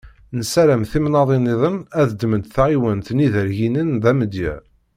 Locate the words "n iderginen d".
3.15-4.03